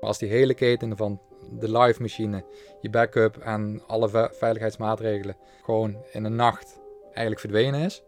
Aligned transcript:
Als 0.00 0.18
die 0.18 0.28
hele 0.28 0.54
keten 0.54 0.96
van 0.96 1.20
de 1.50 1.78
live 1.78 2.02
machine, 2.02 2.44
je 2.80 2.90
backup 2.90 3.36
en 3.36 3.82
alle 3.86 4.30
veiligheidsmaatregelen 4.32 5.36
gewoon 5.64 5.96
in 6.12 6.24
een 6.24 6.36
nacht 6.36 6.78
eigenlijk 7.04 7.40
verdwenen 7.40 7.80
is, 7.80 8.02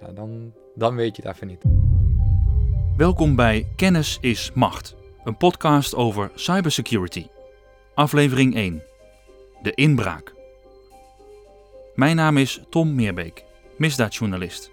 ja, 0.00 0.12
dan, 0.12 0.52
dan 0.74 0.96
weet 0.96 1.16
je 1.16 1.22
het 1.22 1.34
even 1.34 1.46
niet. 1.46 1.62
Welkom 2.96 3.36
bij 3.36 3.66
Kennis 3.76 4.18
is 4.20 4.50
Macht, 4.52 4.94
een 5.24 5.36
podcast 5.36 5.94
over 5.94 6.30
cybersecurity. 6.34 7.26
Aflevering 7.94 8.54
1. 8.54 8.82
De 9.62 9.74
inbraak. 9.74 10.34
Mijn 11.94 12.16
naam 12.16 12.36
is 12.36 12.62
Tom 12.70 12.94
Meerbeek, 12.94 13.44
misdaadjournalist. 13.76 14.70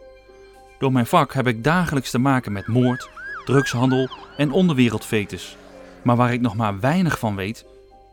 Door 0.80 0.91
mijn 0.91 1.05
vak 1.05 1.34
heb 1.34 1.48
ik 1.48 1.64
dagelijks 1.64 2.12
te 2.12 2.18
maken 2.20 2.52
met 2.52 2.68
moord, 2.68 3.09
drugshandel 3.46 4.09
en 4.38 4.52
onderwereldfetus. 4.52 5.57
Maar 6.04 6.15
waar 6.15 6.33
ik 6.33 6.41
nog 6.41 6.55
maar 6.55 6.79
weinig 6.79 7.20
van 7.20 7.36
weet, 7.36 7.65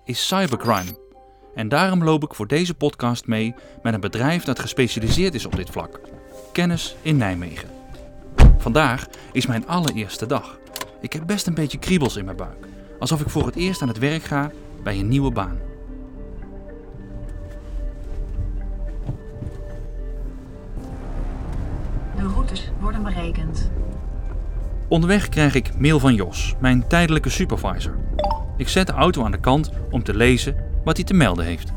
is 0.05 0.27
cybercrime. 0.27 0.99
En 1.55 1.69
daarom 1.69 2.05
loop 2.05 2.23
ik 2.23 2.35
voor 2.35 2.47
deze 2.47 2.75
podcast 2.75 3.27
mee 3.27 3.55
met 3.83 3.95
een 3.95 4.01
bedrijf 4.01 4.45
dat 4.45 4.59
gespecialiseerd 4.59 5.35
is 5.35 5.47
op 5.47 5.57
dit 5.57 5.71
vlak. 5.71 6.01
Kennis 6.53 6.97
in 7.03 7.17
Nijmegen. 7.17 7.69
Vandaag 8.59 9.07
is 9.33 9.47
mijn 9.47 9.67
allereerste 9.67 10.27
dag. 10.27 10.59
Ik 11.01 11.13
heb 11.13 11.27
best 11.27 11.47
een 11.47 11.55
beetje 11.55 11.79
kriebels 11.79 12.17
in 12.17 12.25
mijn 12.25 12.37
buik. 12.37 12.67
Alsof 12.99 13.21
ik 13.21 13.29
voor 13.29 13.47
het 13.47 13.57
eerst 13.57 13.83
aan 13.83 13.89
het 13.89 13.99
werk 13.99 14.23
ga 14.23 14.51
bij 14.83 14.99
een 14.99 15.09
nieuwe 15.09 15.31
baan. 15.31 15.59
De 22.17 22.27
routes 22.27 22.71
worden 22.81 23.03
berekend. 23.03 23.71
Onderweg 24.89 25.29
krijg 25.29 25.55
ik 25.55 25.79
mail 25.79 25.99
van 25.99 26.15
Jos, 26.15 26.55
mijn 26.61 26.87
tijdelijke 26.87 27.29
supervisor. 27.29 27.99
Ik 28.57 28.69
zet 28.69 28.87
de 28.87 28.93
auto 28.93 29.25
aan 29.25 29.31
de 29.31 29.41
kant 29.41 29.71
om 29.91 30.03
te 30.03 30.17
lezen 30.17 30.57
wat 30.85 30.97
hij 30.97 31.07
te 31.07 31.15
melden 31.15 31.45
heeft. 31.45 31.73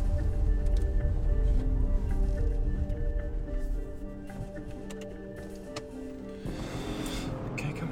Kijk 7.55 7.79
hem. 7.79 7.89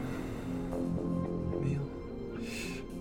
Mail. 1.61 1.89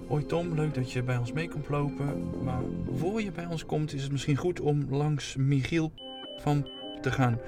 Hoi 0.09 0.27
Tom, 0.27 0.55
leuk 0.55 0.75
dat 0.75 0.93
je 0.93 1.03
bij 1.03 1.17
ons 1.17 1.33
mee 1.33 1.49
komt 1.49 1.69
lopen. 1.69 2.31
Maar 2.45 2.63
voor 2.99 3.23
je 3.23 3.33
bij 3.33 3.47
ons 3.47 3.67
komt 3.67 3.95
is 3.95 4.03
het 4.03 4.13
misschien 4.13 4.37
goed 4.37 4.61
om 4.61 4.87
langs 4.91 5.37
Michiel 5.37 5.93
van 6.37 6.69
te 7.01 7.13
gaan. 7.13 7.39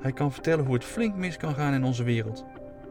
Hij 0.00 0.12
kan 0.12 0.32
vertellen 0.32 0.64
hoe 0.64 0.74
het 0.74 0.84
flink 0.84 1.14
mis 1.14 1.36
kan 1.36 1.54
gaan 1.54 1.74
in 1.74 1.84
onze 1.84 2.02
wereld. 2.02 2.44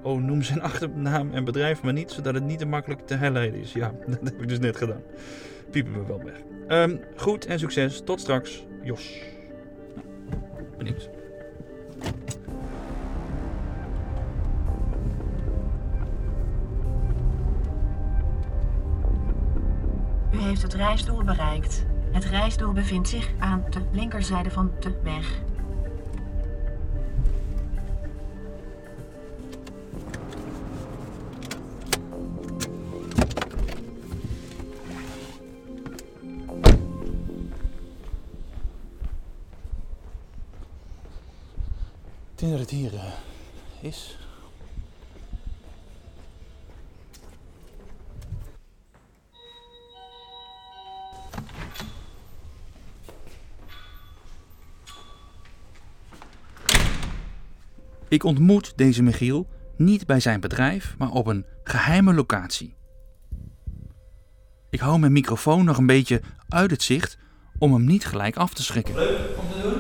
Oh, 0.03 0.21
noem 0.21 0.41
zijn 0.41 0.61
achternaam 0.61 1.31
en 1.31 1.43
bedrijf 1.43 1.81
maar 1.81 1.93
niet, 1.93 2.11
zodat 2.11 2.33
het 2.33 2.43
niet 2.43 2.59
te 2.59 2.65
makkelijk 2.65 3.07
te 3.07 3.15
herleiden 3.15 3.59
is. 3.59 3.73
Ja, 3.73 3.93
dat 4.07 4.19
heb 4.23 4.41
ik 4.41 4.47
dus 4.47 4.59
net 4.59 4.77
gedaan. 4.77 5.01
Piepen 5.71 5.93
we 5.93 6.05
wel 6.07 6.23
weg. 6.23 6.41
Ehm, 6.67 6.97
goed 7.15 7.45
en 7.45 7.59
succes. 7.59 8.01
Tot 8.03 8.19
straks, 8.19 8.65
Jos. 8.83 9.21
Nou, 10.29 10.41
benieuwd. 10.77 11.09
U 20.33 20.38
heeft 20.38 20.61
het 20.61 20.73
reisdoel 20.73 21.23
bereikt. 21.23 21.85
Het 22.11 22.25
reisdoel 22.25 22.71
bevindt 22.71 23.09
zich 23.09 23.31
aan 23.39 23.63
de 23.69 23.79
linkerzijde 23.91 24.51
van 24.51 24.71
de 24.79 24.99
weg. 25.03 25.41
Denk 42.44 42.58
dat 42.58 42.69
het 42.69 42.79
hier 42.79 42.94
eh, 42.94 43.03
is. 43.81 44.17
Ik 58.07 58.23
ontmoet 58.23 58.73
deze 58.75 59.03
Michiel 59.03 59.47
niet 59.75 60.06
bij 60.06 60.19
zijn 60.19 60.40
bedrijf, 60.40 60.96
maar 60.97 61.09
op 61.09 61.28
een 61.28 61.46
geheime 61.63 62.13
locatie. 62.13 62.75
Ik 64.69 64.79
hou 64.79 65.00
mijn 65.00 65.12
microfoon 65.12 65.66
nog 65.66 65.78
een 65.78 65.85
beetje 65.85 66.22
uit 66.50 66.72
het 66.72 66.84
zicht 66.84 67.17
om 67.57 67.73
hem 67.73 67.85
niet 67.85 68.06
gelijk 68.06 68.35
af 68.35 68.53
te 68.53 68.63
schrikken. 68.63 68.96
Leuk 68.96 69.38
om 69.38 69.50
te 69.50 69.62
doen? 69.62 69.72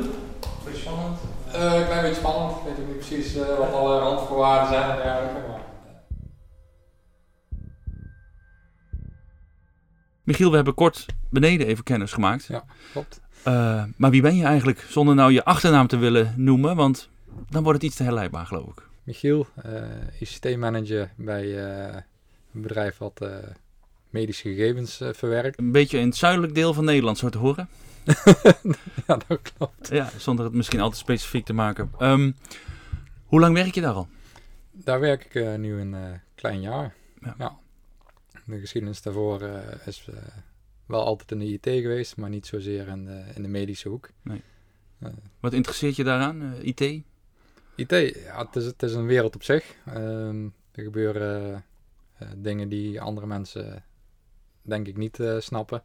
Uh, 1.53 1.79
een 1.79 1.85
klein 1.85 2.01
beetje 2.01 2.19
spannend. 2.19 2.57
Ik 2.57 2.63
weet 2.63 2.79
ook 2.79 2.87
niet 2.87 2.97
precies 2.97 3.35
uh, 3.35 3.57
wat 3.57 3.73
alle 3.73 3.99
randvoorwaarden 3.99 4.67
zijn 4.67 4.89
en 4.89 4.95
dergelijke. 4.95 5.47
Maar... 5.47 5.61
Michiel, 10.23 10.49
we 10.49 10.55
hebben 10.55 10.73
kort 10.73 11.05
beneden 11.29 11.67
even 11.67 11.83
kennis 11.83 12.11
gemaakt. 12.11 12.45
Ja, 12.45 12.63
klopt. 12.91 13.21
Uh, 13.47 13.83
maar 13.97 14.11
wie 14.11 14.21
ben 14.21 14.35
je 14.35 14.43
eigenlijk 14.43 14.85
zonder 14.89 15.15
nou 15.15 15.31
je 15.31 15.45
achternaam 15.45 15.87
te 15.87 15.97
willen 15.97 16.33
noemen? 16.37 16.75
Want 16.75 17.09
dan 17.49 17.63
wordt 17.63 17.77
het 17.77 17.87
iets 17.87 17.97
te 17.97 18.03
herleidbaar, 18.03 18.45
geloof 18.45 18.67
ik. 18.67 18.87
Michiel, 19.03 19.47
ICT-manager 20.19 21.11
bij 21.15 21.57
een 22.53 22.61
bedrijf 22.61 22.97
wat 22.97 23.27
medische 24.09 24.49
gegevens 24.49 25.01
verwerkt. 25.11 25.59
Een 25.59 25.71
beetje 25.71 25.97
in 25.99 26.05
het 26.05 26.15
zuidelijk 26.15 26.55
deel 26.55 26.73
van 26.73 26.85
Nederland, 26.85 27.17
zo 27.17 27.29
te 27.29 27.37
horen. 27.37 27.69
ja, 29.07 29.17
dat 29.27 29.41
klopt. 29.41 29.87
Ja, 29.87 30.09
zonder 30.17 30.45
het 30.45 30.53
misschien 30.53 30.79
altijd 30.79 31.01
specifiek 31.01 31.45
te 31.45 31.53
maken. 31.53 31.91
Um, 31.99 32.35
hoe 33.25 33.39
lang 33.39 33.53
werk 33.53 33.75
je 33.75 33.81
daar 33.81 33.93
al? 33.93 34.07
Daar 34.71 34.99
werk 34.99 35.25
ik 35.25 35.33
uh, 35.33 35.55
nu 35.55 35.79
een 35.79 35.93
uh, 35.93 36.11
klein 36.35 36.61
jaar. 36.61 36.95
Ja. 37.19 37.35
ja. 37.37 37.57
De 38.45 38.59
geschiedenis 38.59 39.01
daarvoor 39.01 39.41
uh, 39.41 39.57
is 39.85 40.07
wel 40.85 41.03
altijd 41.03 41.31
in 41.31 41.39
de 41.39 41.45
IT 41.45 41.81
geweest, 41.81 42.17
maar 42.17 42.29
niet 42.29 42.45
zozeer 42.45 42.87
in 42.87 43.05
de, 43.05 43.23
in 43.35 43.41
de 43.41 43.47
medische 43.47 43.89
hoek. 43.89 44.09
Nee. 44.21 44.41
Wat 45.39 45.53
interesseert 45.53 45.95
je 45.95 46.03
daaraan, 46.03 46.53
IT? 46.61 46.81
IT, 47.75 47.89
ja, 48.25 48.45
het 48.45 48.55
is, 48.55 48.65
het 48.65 48.83
is 48.83 48.93
een 48.93 49.05
wereld 49.05 49.35
op 49.35 49.43
zich. 49.43 49.75
Um, 49.97 50.53
er 50.71 50.83
gebeuren 50.83 51.65
dingen 52.37 52.69
die 52.69 53.01
andere 53.01 53.27
mensen 53.27 53.83
denk 54.61 54.87
ik 54.87 54.97
niet 54.97 55.19
snappen. 55.39 55.83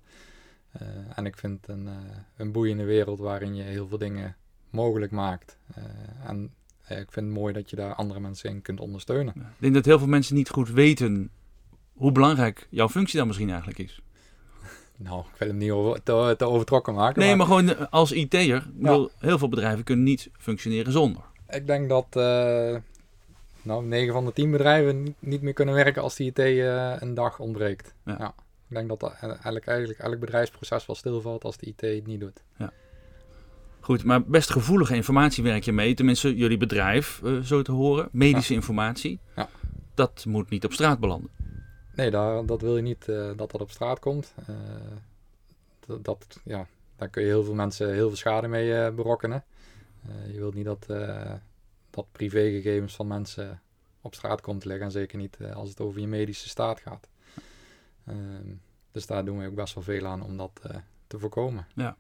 Uh, 0.83 0.89
en 1.15 1.27
ik 1.27 1.37
vind 1.37 1.61
het 1.61 1.77
een, 1.77 1.87
uh, 1.87 1.93
een 2.37 2.53
boeiende 2.53 2.85
wereld 2.85 3.19
waarin 3.19 3.55
je 3.55 3.63
heel 3.63 3.89
veel 3.89 3.99
dingen 3.99 4.37
mogelijk 4.71 5.13
maakt. 5.13 5.59
Uh, 5.79 5.85
en 6.29 6.53
ik 6.89 7.13
vind 7.13 7.27
het 7.27 7.35
mooi 7.35 7.53
dat 7.53 7.71
je 7.71 7.77
daar 7.77 7.95
andere 7.95 8.21
mensen 8.21 8.51
in 8.51 8.63
kunt 8.63 8.81
ondersteunen. 8.81 9.35
Ik 9.37 9.43
denk 9.59 9.75
dat 9.75 9.85
heel 9.85 9.99
veel 9.99 10.09
mensen 10.09 10.35
niet 10.35 10.49
goed 10.49 10.71
weten 10.71 11.31
hoe 11.93 12.13
belangrijk 12.13 12.67
jouw 12.71 12.89
functie 12.89 13.19
dan 13.19 13.27
misschien 13.27 13.49
eigenlijk 13.49 13.79
is. 13.79 14.01
Nou, 14.97 15.21
ik 15.21 15.39
wil 15.39 15.49
hem 15.49 15.57
niet 15.57 15.71
over, 15.71 16.03
te, 16.03 16.35
te, 16.39 16.45
overtrokken 16.45 16.95
maken. 16.95 17.21
Nee, 17.21 17.37
maar, 17.37 17.49
maar 17.49 17.59
gewoon 17.59 17.91
als 17.91 18.13
IT'er, 18.13 18.71
ja. 18.79 19.09
heel 19.19 19.39
veel 19.39 19.49
bedrijven 19.49 19.85
kunnen 19.85 20.05
niet 20.05 20.31
functioneren 20.39 20.93
zonder. 20.93 21.23
Ik 21.49 21.67
denk 21.67 21.89
dat 21.89 22.15
nou, 23.63 23.85
9 23.85 24.13
van 24.13 24.25
de 24.25 24.33
10 24.33 24.51
bedrijven 24.51 25.15
niet, 25.19 25.43
meer 25.43 25.53
kunnen 25.53 25.75
werken 25.75 26.03
als 26.03 26.17
die 26.17 26.33
IT 26.35 26.39
een 27.03 27.15
dag 27.15 27.39
ontbreekt. 27.39 27.95
Ja. 28.05 28.17
ja. 28.19 28.35
Ik 28.69 28.75
denk 28.77 28.89
dat 28.89 29.03
eigenlijk, 29.03 29.67
eigenlijk 29.67 29.99
elk 29.99 30.19
bedrijfsproces 30.19 30.87
wel 30.87 30.97
stilvalt 30.97 31.45
als 31.45 31.57
de 31.57 31.67
IT 31.67 31.81
het 31.81 32.07
niet 32.07 32.21
doet. 32.21 32.43
Ja. 32.57 32.73
Goed, 33.81 34.05
maar 34.05 34.25
best 34.25 34.51
gevoelige 34.51 34.95
informatie 34.95 35.43
werk 35.43 35.65
je 35.65 35.73
mee. 35.73 35.95
Tenminste, 35.95 36.37
jullie 36.37 36.57
bedrijf, 36.57 37.21
uh, 37.25 37.41
zo 37.41 37.63
te 37.63 37.73
horen. 37.73 38.09
Medische 38.13 38.53
ja. 38.53 38.59
informatie. 38.59 39.19
Ja. 39.37 39.49
Dat 39.95 40.25
moet 40.29 40.51
niet 40.51 40.65
op 40.65 40.73
straat 40.73 41.01
belanden. 41.01 41.31
Nee, 41.95 42.11
daar, 42.11 42.47
dat 42.47 42.61
wil 42.61 42.77
je 42.77 42.83
niet 42.83 43.07
uh, 43.09 43.27
dat 43.37 43.51
dat 43.51 43.61
op 43.61 43.71
straat 43.71 43.99
komt. 43.99 44.35
Uh, 44.51 44.57
dat, 45.87 46.05
dat, 46.05 46.41
ja, 46.45 46.67
daar 46.97 47.09
kun 47.09 47.23
je 47.23 47.29
heel 47.29 47.45
veel 47.45 47.55
mensen 47.55 47.93
heel 47.93 48.09
veel 48.09 48.17
schade 48.17 48.49
mee 48.49 48.93
berokkenen. 48.93 49.45
je 50.33 50.39
wilt 50.39 50.55
niet 50.55 50.65
dat, 50.65 50.87
dat 51.91 52.07
privégegevens 52.13 52.95
van 52.95 53.07
mensen 53.07 53.61
op 54.01 54.15
straat 54.15 54.41
komt 54.41 54.61
te 54.61 54.69
liggen. 54.69 54.87
En 54.87 54.93
zeker 54.93 55.19
niet 55.19 55.39
als 55.55 55.69
het 55.69 55.81
over 55.81 56.01
je 56.01 56.09
medische 56.09 56.49
staat 56.49 56.81
gaat. 56.81 57.09
Um, 58.11 58.61
dus 58.91 59.07
daar 59.07 59.25
doen 59.25 59.39
we 59.39 59.47
ook 59.47 59.55
best 59.55 59.75
wel 59.75 59.85
veel 59.85 60.07
aan 60.07 60.23
om 60.23 60.37
dat 60.37 60.61
uh, 60.67 60.77
te 61.07 61.19
voorkomen. 61.19 61.67
Ja. 61.75 61.97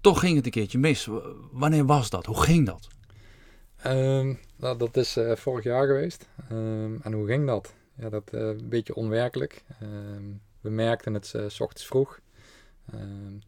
Toch 0.00 0.20
ging 0.20 0.36
het 0.36 0.44
een 0.44 0.50
keertje 0.50 0.78
mis. 0.78 1.08
Wanneer 1.52 1.86
was 1.86 2.10
dat? 2.10 2.26
Hoe 2.26 2.42
ging 2.42 2.66
dat? 2.66 2.88
Um, 3.86 4.38
nou, 4.56 4.78
dat 4.78 4.96
is 4.96 5.16
uh, 5.16 5.36
vorig 5.36 5.64
jaar 5.64 5.86
geweest. 5.86 6.28
Um, 6.52 7.00
en 7.02 7.12
hoe 7.12 7.26
ging 7.26 7.46
dat? 7.46 7.74
Ja, 7.96 8.08
dat 8.08 8.30
uh, 8.34 8.40
een 8.40 8.68
beetje 8.68 8.94
onwerkelijk. 8.94 9.64
we 10.60 10.70
merkten 10.70 11.14
het 11.14 11.34
s 11.46 11.60
ochtends 11.60 11.86
vroeg. 11.86 12.20
er 12.92 12.98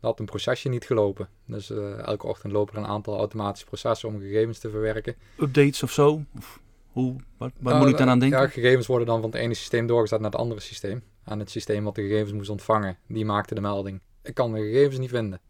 had 0.01 0.21
een 0.21 0.27
procesje 0.27 0.69
niet 0.69 0.85
gelopen. 0.85 1.29
Dus 1.45 1.71
elke 1.71 2.27
ochtend 2.27 2.53
lopen 2.53 2.75
er 2.75 2.81
een 2.81 2.89
aantal 2.89 3.19
automatische 3.19 3.67
processen 3.67 4.09
om 4.09 4.21
gegevens 4.21 4.59
te 4.59 4.71
verwerken. 4.71 5.15
Updates 5.39 5.83
of 5.83 5.93
zo? 5.93 6.25
Of 6.37 6.61
hoe, 6.87 7.17
wat, 7.37 7.53
wat 7.59 7.79
moet 7.79 7.89
ik 7.89 7.97
dan 7.97 8.09
aan 8.09 8.19
denken? 8.19 8.41
Ja, 8.41 8.49
gegevens 8.49 8.87
worden 8.87 9.07
dan 9.07 9.21
van 9.21 9.31
het 9.31 9.39
ene 9.39 9.55
systeem 9.55 9.87
doorgezet 9.87 10.21
naar 10.21 10.31
het 10.31 10.41
andere 10.41 10.61
systeem. 10.61 11.03
En 11.27 11.39
het 11.39 11.51
systeem 11.51 11.85
wat 11.85 11.95
de 11.95 12.03
gegevens 12.03 12.33
moest 12.33 12.51
ontvangen, 12.51 12.99
die 13.07 13.25
maakte 13.25 13.55
de 13.55 13.61
melding. 13.61 14.01
Ik 14.23 14.35
kan 14.35 14.53
de 14.53 14.61
gegevens 14.61 14.99
niet 14.99 15.11
vinden. 15.11 15.41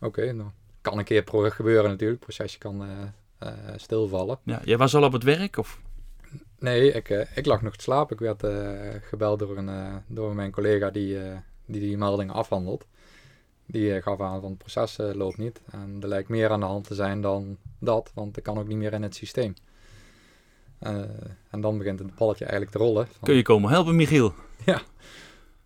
Oké, 0.00 0.32
nou, 0.32 0.50
kan 0.80 0.98
een 0.98 1.04
keer 1.04 1.24
gebeuren 1.26 1.90
natuurlijk. 1.90 2.26
Het 2.26 2.34
procesje 2.34 2.58
kan 2.58 2.84
eh, 2.84 2.90
eh, 3.38 3.74
stilvallen. 3.76 4.38
Ja, 4.42 4.60
jij 4.64 4.76
was 4.76 4.94
al 4.94 5.02
op 5.02 5.12
het 5.12 5.22
werk? 5.22 5.56
Of? 5.56 5.80
Nee, 6.58 6.92
ik, 6.92 7.10
eh, 7.10 7.36
ik 7.36 7.46
lag 7.46 7.62
nog 7.62 7.76
te 7.76 7.82
slapen. 7.82 8.16
Ik 8.16 8.22
werd 8.22 8.44
gebeld 9.04 9.38
door, 9.38 9.56
een, 9.56 10.02
door 10.06 10.34
mijn 10.34 10.50
collega 10.50 10.90
die, 10.90 11.18
die 11.66 11.80
die 11.80 11.96
meldingen 11.96 12.34
afhandelt. 12.34 12.86
Die 13.66 14.02
gaf 14.02 14.20
aan 14.20 14.40
van 14.40 14.50
het 14.50 14.58
proces 14.58 14.96
loopt 14.96 15.38
niet. 15.38 15.60
En 15.70 15.98
er 16.00 16.08
lijkt 16.08 16.28
meer 16.28 16.50
aan 16.50 16.60
de 16.60 16.66
hand 16.66 16.86
te 16.86 16.94
zijn 16.94 17.20
dan 17.20 17.58
dat, 17.78 18.10
want 18.14 18.36
ik 18.36 18.42
kan 18.42 18.58
ook 18.58 18.68
niet 18.68 18.78
meer 18.78 18.92
in 18.92 19.02
het 19.02 19.14
systeem. 19.14 19.54
Eh, 20.84 21.00
en 21.50 21.60
dan 21.60 21.78
begint 21.78 21.98
het 21.98 22.14
balletje 22.14 22.44
eigenlijk 22.44 22.76
te 22.76 22.82
rollen. 22.82 23.06
Van, 23.06 23.16
Kun 23.22 23.34
je 23.34 23.42
komen 23.42 23.70
helpen, 23.70 23.96
Michiel? 23.96 24.34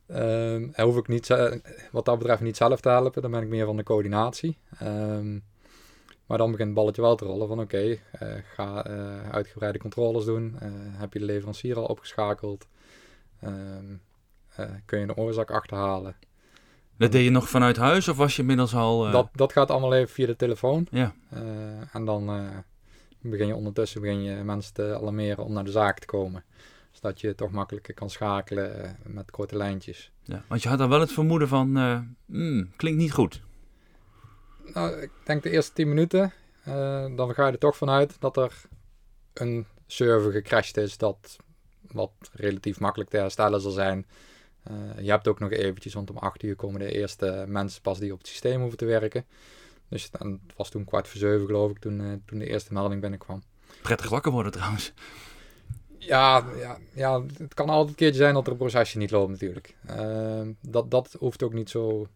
Ehm, 0.08 0.68
hij 0.72 0.84
hoef 0.84 0.96
ik 0.96 1.08
niet, 1.08 1.26
wat 1.90 2.04
dat 2.04 2.18
betreft 2.18 2.40
niet 2.40 2.56
zelf 2.56 2.80
te 2.80 2.88
helpen, 2.88 3.22
dan 3.22 3.30
ben 3.30 3.42
ik 3.42 3.48
meer 3.48 3.66
van 3.66 3.76
de 3.76 3.82
coördinatie. 3.82 4.58
Ehm, 4.78 5.38
maar 6.28 6.38
dan 6.38 6.50
begint 6.50 6.68
het 6.68 6.76
balletje 6.76 7.02
wel 7.02 7.16
te 7.16 7.24
rollen 7.24 7.48
van 7.48 7.60
oké, 7.60 7.98
eh, 8.12 8.28
ga 8.54 8.84
eh, 8.84 9.30
uitgebreide 9.30 9.78
controles 9.78 10.24
doen. 10.24 10.56
Heb 10.92 11.12
je 11.12 11.18
de 11.18 11.24
leverancier 11.24 11.76
al 11.76 11.84
opgeschakeld? 11.84 12.66
Ehm, 13.40 13.94
eh, 14.54 14.66
kun 14.84 14.98
je 14.98 15.06
de 15.06 15.16
oorzaak 15.16 15.50
achterhalen? 15.50 16.16
Dat 16.96 17.12
deed 17.12 17.24
je 17.24 17.30
nog 17.30 17.48
vanuit 17.48 17.76
huis 17.76 18.08
of 18.08 18.16
was 18.16 18.36
je 18.36 18.40
inmiddels 18.40 18.74
al... 18.74 19.10
Dat, 19.10 19.28
dat 19.32 19.52
gaat 19.52 19.70
allemaal 19.70 19.94
even 19.94 20.14
via 20.14 20.26
de 20.26 20.36
telefoon. 20.36 20.86
Ja. 20.90 21.14
En 21.92 22.04
dan 22.04 22.30
begin 23.20 23.46
je 23.46 23.54
ondertussen 23.54 24.00
begin 24.00 24.22
je 24.22 24.34
mensen 24.44 24.74
te 24.74 24.94
alarmeren 24.94 25.44
om 25.44 25.52
naar 25.52 25.64
de 25.64 25.70
zaak 25.70 25.98
te 25.98 26.06
komen. 26.06 26.44
Zodat 26.90 27.20
je 27.20 27.34
toch 27.34 27.50
makkelijker 27.50 27.94
kan 27.94 28.10
schakelen 28.10 28.84
eh, 28.84 28.90
met 29.06 29.30
korte 29.30 29.56
lijntjes. 29.56 30.12
ja, 30.22 30.44
want 30.48 30.62
je 30.62 30.68
had 30.68 30.78
dan 30.78 30.88
wel 30.88 31.00
het 31.00 31.12
vermoeden 31.12 31.48
van... 31.48 31.76
eh, 31.76 32.00
hmm, 32.26 32.72
klinkt 32.76 32.98
niet 32.98 33.12
goed. 33.12 33.42
Nou, 34.64 35.00
ik 35.00 35.10
denk 35.24 35.42
de 35.42 35.50
eerste 35.50 35.72
10 35.72 35.88
minuten, 35.88 36.32
eh, 36.64 37.16
dan 37.16 37.34
ga 37.34 37.46
je 37.46 37.52
er 37.52 37.58
toch 37.58 37.76
vanuit 37.76 38.16
dat 38.20 38.36
er 38.36 38.60
een 39.32 39.66
server 39.86 40.32
gecrashed 40.32 40.76
is 40.76 40.96
dat 40.96 41.36
wat 41.92 42.12
relatief 42.32 42.80
makkelijk 42.80 43.10
te 43.10 43.16
herstellen 43.16 43.60
zal 43.60 43.70
zijn. 43.70 44.06
Je 45.00 45.10
hebt 45.10 45.28
ook 45.28 45.38
nog 45.38 45.50
eventjes, 45.50 45.94
want 45.94 46.10
om 46.10 46.16
8 46.16 46.42
uur 46.42 46.56
komen 46.56 46.80
de 46.80 46.92
eerste 46.92 47.44
mensen 47.46 47.82
pas 47.82 47.98
die 47.98 48.12
op 48.12 48.18
het 48.18 48.26
systeem 48.26 48.60
hoeven 48.60 48.78
te 48.78 48.84
werken. 48.84 49.24
Dus 49.88 50.08
het 50.12 50.38
was 50.56 50.70
toen 50.70 50.84
kwart 50.84 51.08
voor 51.08 51.20
zeven 51.20 51.46
geloof 51.46 51.70
ik, 51.70 51.78
toen, 51.78 52.00
eh, 52.00 52.12
toen 52.24 52.38
de 52.38 52.46
eerste 52.46 52.72
melding 52.72 53.00
binnenkwam. 53.00 53.42
Prettig 53.82 54.08
wakker 54.08 54.32
worden 54.32 54.52
trouwens. 54.52 54.92
Ja, 55.98 56.44
ja, 56.56 56.78
ja, 56.94 57.22
het 57.38 57.54
kan 57.54 57.68
altijd 57.68 57.88
een 57.88 57.94
keertje 57.94 58.20
zijn 58.20 58.34
dat 58.34 58.46
er 58.46 58.52
een 58.52 58.58
procesje 58.58 58.98
niet 58.98 59.10
loopt 59.10 59.30
natuurlijk. 59.30 59.76
Eh, 59.86 60.40
dat, 60.60 60.90
dat 60.90 61.16
hoeft 61.18 61.42
ook 61.42 61.52
niet 61.52 61.70
zo... 61.70 62.06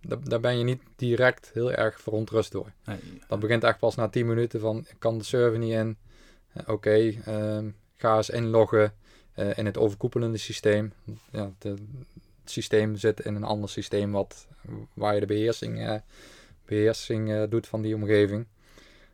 Daar, 0.00 0.24
daar 0.24 0.40
ben 0.40 0.58
je 0.58 0.64
niet 0.64 0.82
direct 0.96 1.50
heel 1.54 1.72
erg 1.72 2.00
verontrust 2.00 2.52
door. 2.52 2.72
Nee, 2.84 2.98
Dat 3.28 3.40
begint 3.40 3.64
echt 3.64 3.78
pas 3.78 3.94
na 3.94 4.08
10 4.08 4.26
minuten 4.26 4.60
van 4.60 4.78
ik 4.78 4.96
kan 4.98 5.18
de 5.18 5.24
server 5.24 5.58
niet 5.58 5.72
in. 5.72 5.96
Eh, 6.52 6.68
Oké, 6.68 7.14
ehm, 7.24 7.70
ga 7.96 8.16
eens 8.16 8.30
inloggen 8.30 8.94
eh, 9.32 9.58
in 9.58 9.66
het 9.66 9.78
overkoepelende 9.78 10.38
systeem. 10.38 10.92
Ja, 11.30 11.52
de, 11.58 11.68
het 12.42 12.50
systeem 12.50 12.96
zit 12.96 13.20
in 13.20 13.34
een 13.34 13.44
ander 13.44 13.68
systeem 13.68 14.12
wat, 14.12 14.46
waar 14.94 15.14
je 15.14 15.20
de 15.20 15.26
beheersing, 15.26 15.86
eh, 15.86 15.94
beheersing 16.72 17.32
eh, 17.32 17.42
doet 17.48 17.66
van 17.66 17.82
die 17.82 17.94
omgeving. 17.94 18.46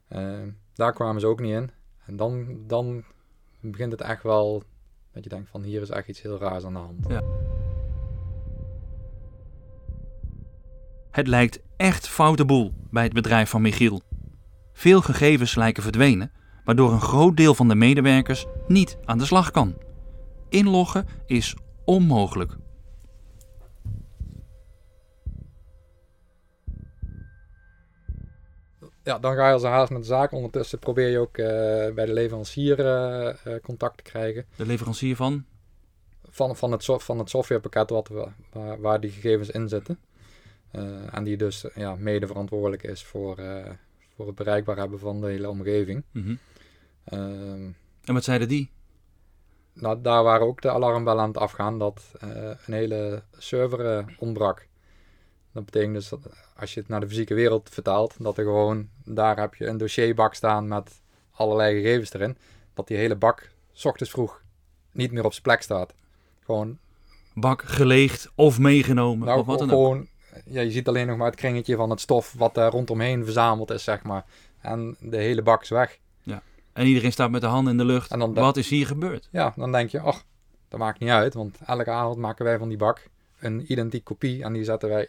Ehm, 0.09 0.51
daar 0.75 0.93
kwamen 0.93 1.21
ze 1.21 1.27
ook 1.27 1.41
niet 1.41 1.55
in. 1.55 1.71
En 2.07 2.17
dan, 2.17 2.47
dan 2.67 3.05
begint 3.61 3.93
het 3.93 4.01
echt 4.01 4.23
wel 4.23 4.63
dat 5.13 5.25
je 5.25 5.29
denkt 5.29 5.51
van 5.51 5.63
hier 5.63 5.83
is 5.83 5.91
echt 5.91 6.09
iets 6.09 6.23
heel 6.23 6.39
raars 6.39 6.65
aan 6.65 6.73
de 6.73 6.79
hand. 6.79 7.07
Het 11.11 11.27
lijkt 11.27 11.61
echt 11.77 12.09
foute 12.09 12.45
boel 12.45 12.73
bij 12.91 13.03
het 13.03 13.13
bedrijf 13.13 13.51
van 13.51 13.63
Michiel. 13.63 14.03
Veel 14.73 15.01
gegevens 15.01 15.55
lijken 15.55 15.83
verdwenen, 15.83 16.33
waardoor 16.65 16.93
een 16.93 17.01
groot 17.01 17.37
deel 17.37 17.55
van 17.55 17.69
de 17.69 17.75
medewerkers 17.75 18.47
niet 18.67 18.99
aan 19.05 19.19
de 19.19 19.25
slag 19.25 19.51
kan. 19.51 19.77
Inloggen 20.49 21.07
is 21.27 21.57
onmogelijk. 21.85 22.57
Ja, 29.09 29.19
dan 29.19 29.35
ga 29.35 29.47
je 29.47 29.53
als 29.53 29.63
een 29.63 29.71
haast 29.71 29.91
naar 29.91 30.01
de 30.01 30.07
zaak. 30.07 30.33
Ondertussen 30.33 30.79
probeer 30.79 31.09
je 31.09 31.19
ook 31.19 31.39
eh, 31.39 31.47
bij 31.95 32.07
de 32.07 32.13
leverancier 32.13 32.79
eh, 32.81 33.29
eh, 33.29 33.63
contact 33.63 33.97
te 33.97 34.03
krijgen. 34.03 34.47
De 34.57 34.67
leverancier 34.67 35.17
van 35.17 35.45
van, 36.31 36.57
van, 36.57 36.73
het, 36.73 36.85
van 36.85 37.19
het 37.19 37.31
softwarepakket 37.31 37.91
wat 37.91 38.09
we, 38.09 38.29
waar, 38.53 38.81
waar 38.81 39.01
die 39.01 39.11
gegevens 39.11 39.51
in 39.51 39.69
zitten. 39.69 39.99
En 41.11 41.25
die 41.25 41.37
dus 41.37 41.65
ja, 41.75 41.95
mede 41.97 42.27
verantwoordelijk 42.27 42.83
is 42.83 43.05
voor, 43.05 43.37
voor 44.17 44.27
het 44.27 44.35
bereikbaar 44.35 44.77
hebben 44.77 44.99
van 44.99 45.21
de 45.21 45.27
hele 45.27 45.49
omgeving. 45.49 46.05
Mhm. 46.11 46.35
Ehm, 47.05 47.71
En 48.05 48.15
wat 48.15 48.25
zeiden 48.25 48.49
die? 48.49 48.71
nou, 49.73 50.01
daar 50.03 50.23
waren 50.23 50.47
ook 50.47 50.63
de 50.63 50.71
alarmbellen 50.71 51.23
aan 51.23 51.29
het 51.29 51.39
afgaan 51.39 51.79
dat 51.79 52.13
een 52.67 52.75
hele 52.75 53.23
server 53.37 54.05
ontbrak. 54.19 54.68
Dat 55.59 55.67
betekent 55.71 55.95
dus 55.95 56.09
dat 56.09 56.21
als 56.57 56.75
je 56.75 56.81
het 56.81 56.89
naar 56.89 57.01
de 57.01 57.09
fysieke 57.09 57.35
wereld 57.35 57.69
vertaalt, 57.73 58.15
dat 58.19 58.39
er 58.39 58.45
gewoon, 58.45 58.89
daar 59.05 59.39
heb 59.41 59.55
je 59.55 59.67
een 59.67 59.77
dossierbak 59.79 60.35
staan 60.35 60.69
met 60.69 61.01
allerlei 61.31 61.75
gegevens 61.83 62.13
erin. 62.13 62.37
Dat 62.75 62.87
die 62.89 62.97
hele 62.97 63.17
bak, 63.17 63.51
s 63.73 63.85
ochtends 63.85 64.13
vroeg, 64.13 64.43
niet 64.93 65.13
meer 65.13 65.25
op 65.25 65.31
zijn 65.31 65.43
plek 65.43 65.63
staat. 65.63 65.95
Gewoon 66.45 66.79
Bak 67.35 67.63
geleegd 67.63 68.31
of 68.35 68.59
meegenomen 68.59 69.27
Nou, 69.27 69.41
of 69.41 69.47
wat 69.47 69.59
dan 69.59 69.71
ook. 69.71 69.75
gewoon, 69.75 70.07
ja, 70.45 70.61
je 70.61 70.71
ziet 70.71 70.89
alleen 70.89 71.07
nog 71.07 71.17
maar 71.17 71.27
het 71.31 71.37
kringetje 71.37 71.77
van 71.77 71.91
het 71.91 72.01
stof 72.01 72.33
wat 72.37 72.55
daar 72.55 72.71
rondomheen 72.71 73.25
verzameld 73.25 73.71
is, 73.71 73.85
zeg 73.85 74.03
maar. 74.03 74.25
En 74.61 74.97
de 75.01 75.17
hele 75.17 75.43
bak 75.43 75.63
is 75.63 75.69
weg. 75.69 75.99
En 76.73 76.87
iedereen 76.87 77.13
staat 77.13 77.31
met 77.31 77.41
de 77.41 77.47
handen 77.47 77.73
in 77.73 77.79
de 77.79 77.85
lucht. 77.85 78.11
En 78.11 78.19
dan- 78.19 78.35
Wat 78.35 78.57
is 78.57 78.69
hier 78.69 78.87
gebeurd? 78.87 79.29
Ja, 79.33 79.53
dan 79.57 79.73
denk 79.73 79.91
je, 79.91 80.01
ach, 80.01 80.25
dat 80.69 80.79
maakt 80.79 80.99
niet 80.99 81.11
uit, 81.11 81.35
want 81.35 81.59
elke 81.67 81.91
avond 81.91 82.17
maken 82.19 82.45
wij 82.45 82.59
van 82.59 82.69
die 82.69 82.79
bak 82.79 83.09
een 83.39 83.73
identiek 83.73 84.05
kopie 84.05 84.43
en 84.43 84.53
die 84.53 84.65
zetten 84.65 84.89
wij 84.89 85.09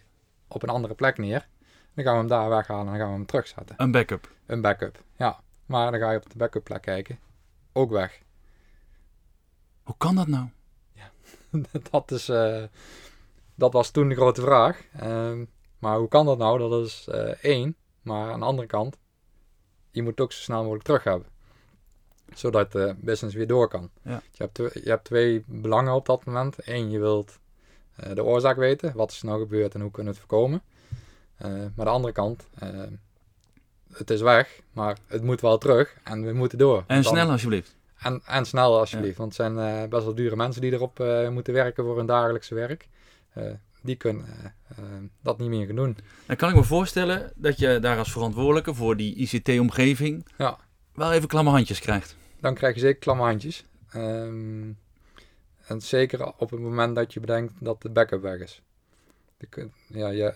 op 0.50 0.64
een 0.64 0.70
andere 0.70 0.94
plek 0.94 1.18
neer. 1.18 1.48
Dan 1.94 2.04
gaan 2.04 2.14
we 2.14 2.20
hem 2.20 2.28
daar 2.28 2.50
weghalen 2.50 2.86
en 2.86 2.92
dan 2.92 3.00
gaan 3.00 3.10
we 3.10 3.16
hem 3.16 3.26
terugzetten. 3.26 3.76
Een 3.78 3.92
backup. 3.92 4.32
Een 4.46 4.62
backup, 4.62 5.04
ja. 5.16 5.40
Maar 5.66 5.92
dan 5.92 6.00
ga 6.00 6.12
je 6.12 6.18
op 6.18 6.30
de 6.30 6.38
backup 6.38 6.64
plek 6.64 6.82
kijken, 6.82 7.20
ook 7.74 7.92
weg. 7.92 8.22
Hoe 9.84 9.96
kan 9.98 10.16
dat 10.16 10.28
nou? 10.28 10.48
dat, 11.92 12.12
is, 12.12 12.30
eh, 12.30 12.64
dat 13.56 13.74
was 13.74 13.92
toen 13.92 14.10
de 14.10 14.16
grote 14.16 14.42
vraag. 14.42 14.82
Ehm, 14.94 15.46
maar 15.80 15.98
hoe 15.98 16.08
kan 16.08 16.26
dat 16.26 16.38
nou? 16.38 16.60
Dat 16.60 16.86
is 16.86 17.08
eh, 17.08 17.30
één. 17.42 17.76
Maar 18.02 18.32
aan 18.32 18.40
de 18.40 18.46
andere 18.46 18.68
kant, 18.68 18.98
je 19.92 20.02
moet 20.02 20.12
het 20.12 20.22
ook 20.22 20.32
zo 20.32 20.42
snel 20.42 20.62
mogelijk 20.62 20.84
terug 20.84 21.04
hebben. 21.04 21.28
Zodat 22.34 22.72
de 22.72 22.96
business 22.98 23.36
weer 23.36 23.48
door 23.48 23.68
kan. 23.68 23.90
Ja. 24.04 24.22
Je, 24.32 24.44
hebt, 24.44 24.58
je 24.58 24.90
hebt 24.90 25.04
twee 25.04 25.44
belangen 25.48 25.94
op 25.94 26.06
dat 26.06 26.26
moment. 26.26 26.68
Eén, 26.68 26.90
je 26.90 27.00
wilt 27.00 27.40
de 28.14 28.24
oorzaak 28.24 28.58
weten. 28.58 28.92
Wat 28.96 29.12
is 29.12 29.20
er 29.20 29.26
nou 29.26 29.40
gebeurd 29.40 29.74
en 29.74 29.82
hoe 29.82 29.92
kunnen 29.92 30.14
we 30.14 30.20
het 30.20 30.28
voorkomen? 30.30 30.62
Eh, 31.38 31.50
maar 31.76 31.86
de 31.86 31.92
andere 31.92 32.14
kant, 32.14 32.48
eh, 32.60 32.70
het 33.94 34.10
is 34.10 34.22
weg, 34.22 34.60
maar 34.72 34.98
het 35.08 35.24
moet 35.24 35.42
wel 35.42 35.58
terug 35.58 35.96
en 36.04 36.26
we 36.26 36.34
moeten 36.34 36.58
door. 36.58 36.84
En 36.88 37.02
Dan- 37.02 37.04
snel 37.12 37.30
alsjeblieft. 37.30 37.76
en, 38.00 38.22
en 38.26 38.46
snel 38.46 38.80
alsjeblieft, 38.80 39.18
want 39.18 39.38
het 39.38 39.48
zijn 39.56 39.82
eh, 39.84 39.90
best 39.90 40.04
wel 40.04 40.16
dure 40.16 40.36
mensen 40.36 40.62
die 40.62 40.72
erop 40.72 41.00
eh, 41.00 41.30
moeten 41.30 41.54
werken 41.54 41.84
voor 41.84 41.98
hun 41.98 42.06
dagelijkse 42.06 42.56
werk. 42.56 42.88
Eh, 43.34 43.44
die 43.82 43.96
kunnen 43.96 44.26
eh, 44.26 44.46
eh, 44.78 44.84
dat 45.22 45.38
niet 45.40 45.50
meer 45.50 45.66
gaan 45.66 45.76
doen. 45.76 45.98
Dan 46.26 46.36
kan 46.36 46.50
ik 46.50 46.56
me 46.56 46.64
voorstellen 46.64 47.32
dat 47.36 47.60
je 47.60 47.80
daar 47.80 47.98
als 47.98 48.12
verantwoordelijke 48.12 48.74
voor 48.74 48.96
die 48.98 49.16
ICT-omgeving 49.16 50.26
Ja. 50.38 50.58
wel 50.94 51.12
even 51.12 51.28
klamme 51.28 51.50
handjes 51.50 51.80
krijgt. 51.80 52.16
Dan 52.40 52.54
krijg 52.54 52.74
je 52.76 52.80
zeker 52.80 53.00
klamme 53.00 53.24
handjes. 53.24 53.66
Ehm, 53.92 54.70
en 55.70 55.82
zeker 55.82 56.34
op 56.38 56.50
het 56.50 56.60
moment 56.60 56.96
dat 56.96 57.14
je 57.14 57.20
bedenkt 57.20 57.54
dat 57.60 57.82
de 57.82 57.90
backup 57.90 58.22
weg 58.22 58.40
is. 58.40 58.62
Je 59.38 59.48
kunt, 59.48 59.74
ja, 59.88 60.10
je, 60.10 60.34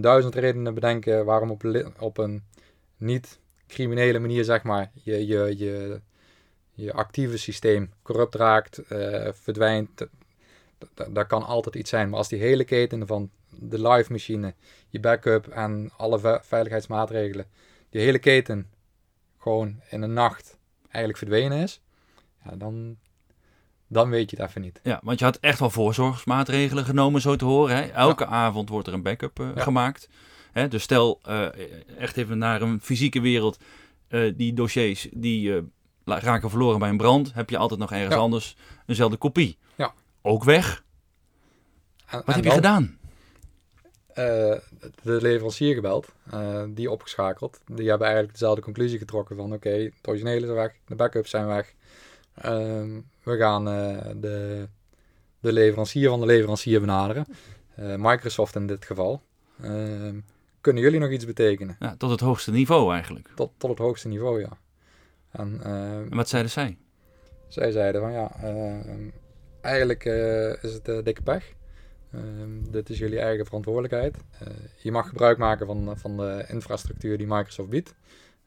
duizend 0.00 0.34
redenen 0.34 0.74
bedenken 0.74 1.24
waarom 1.24 1.50
op, 1.50 1.64
op 1.98 2.18
een 2.18 2.42
niet 2.96 3.38
criminele 3.66 4.18
manier, 4.18 4.44
zeg 4.44 4.62
maar, 4.62 4.90
je, 5.02 5.26
je, 5.26 5.58
je, 5.58 6.00
je 6.74 6.92
actieve 6.92 7.38
systeem 7.38 7.92
corrupt 8.02 8.34
raakt, 8.34 8.78
eh, 8.78 9.28
verdwijnt. 9.32 10.06
Dat, 11.10 11.26
kan 11.26 11.42
altijd 11.42 11.74
iets 11.74 11.90
zijn. 11.90 12.08
Maar 12.08 12.18
als 12.18 12.28
die 12.28 12.40
hele 12.40 12.64
keten 12.64 13.06
van 13.06 13.30
de 13.48 13.88
live 13.88 14.12
machine, 14.12 14.54
je 14.88 15.00
backup 15.00 15.48
en 15.48 15.90
alle 15.96 16.18
ve- 16.18 16.40
veiligheidsmaatregelen, 16.42 17.46
die 17.90 18.00
hele 18.00 18.18
keten 18.18 18.70
gewoon 19.38 19.80
in 19.90 20.02
een 20.02 20.12
nacht 20.12 20.58
eigenlijk 20.82 21.16
verdwenen 21.16 21.58
is, 21.58 21.80
ja, 22.44 22.56
dan, 22.56 22.96
dan 23.92 24.10
weet 24.10 24.30
je 24.30 24.36
het 24.36 24.48
even 24.48 24.60
niet. 24.60 24.80
Ja, 24.82 25.00
want 25.04 25.18
je 25.18 25.24
had 25.24 25.36
echt 25.36 25.58
wel 25.58 25.70
voorzorgsmaatregelen 25.70 26.84
genomen, 26.84 27.20
zo 27.20 27.36
te 27.36 27.44
horen. 27.44 27.76
Hè? 27.76 27.82
Elke 27.82 28.26
avond 28.26 28.68
wordt 28.68 28.86
er 28.86 28.94
een 28.94 29.02
backup 29.02 29.40
eh, 29.40 29.48
Ja. 29.54 29.62
gemaakt. 29.62 30.08
Hè? 30.52 30.68
Dus 30.68 30.82
stel, 30.82 31.18
eh, 31.22 31.46
echt 31.98 32.16
even 32.16 32.38
naar 32.38 32.62
een 32.62 32.80
fysieke 32.80 33.20
wereld. 33.20 33.58
eh, 34.08 34.32
die 34.36 34.52
dossiers 34.52 35.08
die 35.12 35.62
raken 36.04 36.50
verloren 36.50 36.78
bij 36.78 36.88
een 36.88 36.96
brand. 36.96 37.34
Heb 37.34 37.50
je 37.50 37.56
altijd 37.56 37.80
nog 37.80 37.92
ergens 37.92 38.14
Ja. 38.14 38.20
anders 38.20 38.56
eenzelfde 38.86 39.16
kopie. 39.16 39.58
Ja. 39.74 39.92
Ook 40.22 40.44
weg. 40.44 40.84
En- 42.06 42.18
Wat 42.18 42.26
en 42.26 42.34
heb 42.34 42.44
je 42.44 42.50
gedaan? 42.50 42.98
de 44.14 44.60
leverancier 45.20 45.74
gebeld, 45.74 46.12
die 46.68 46.90
opgeschakeld. 46.90 47.60
Die 47.66 47.88
hebben 47.88 48.06
eigenlijk 48.06 48.38
dezelfde 48.38 48.62
conclusie 48.62 48.98
getrokken 48.98 49.36
van 49.36 49.52
oké, 49.52 49.68
het 49.70 50.08
originele 50.08 50.46
is 50.46 50.52
weg, 50.52 50.72
de 50.86 50.94
backups 50.94 51.30
zijn 51.30 51.46
weg. 51.46 51.74
Ehm, 52.34 53.00
we 53.22 53.36
gaan 53.36 53.68
eh, 53.68 54.10
de, 54.16 54.68
de 55.40 55.52
leverancier 55.52 56.08
van 56.08 56.20
de 56.20 56.26
leverancier 56.26 56.80
benaderen. 56.80 57.26
Eh, 57.74 57.94
Microsoft 57.98 58.54
in 58.54 58.66
dit 58.66 58.84
geval. 58.84 59.22
Ehm, 59.62 60.20
kunnen 60.60 60.82
jullie 60.82 61.00
nog 61.00 61.10
iets 61.10 61.24
betekenen? 61.24 61.76
Ja, 61.78 61.94
tot 61.98 62.10
het 62.10 62.20
hoogste 62.20 62.50
niveau 62.50 62.92
eigenlijk. 62.92 63.28
Tot, 63.34 63.50
tot 63.56 63.70
het 63.70 63.78
hoogste 63.78 64.08
niveau, 64.08 64.40
ja. 64.40 64.58
En 65.30 65.60
ehm, 65.62 66.06
En 66.10 66.16
wat 66.16 66.28
zeiden 66.28 66.50
zij? 66.50 66.76
zij 67.48 67.70
zeiden 67.70 68.00
van 68.00 68.12
ja, 68.12 68.30
eigenlijk 69.60 70.04
eh, 70.04 70.62
is 70.62 70.72
het 70.72 71.04
dikke 71.04 71.22
pech. 71.22 71.52
Dit 72.70 72.90
is 72.90 72.98
jullie 72.98 73.18
eigen 73.18 73.44
verantwoordelijkheid. 73.44 74.16
Je 74.82 74.92
mag 74.92 75.08
gebruik 75.08 75.38
maken 75.38 75.66
van, 75.66 75.98
van 75.98 76.16
de 76.16 76.44
infrastructuur 76.48 77.18
die 77.18 77.26
Microsoft 77.26 77.68
biedt. 77.68 77.94